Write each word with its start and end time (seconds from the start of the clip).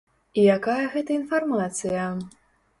І 0.43 0.45
якая 0.53 0.85
гэта 0.95 1.11
інфармацыя? 1.19 2.11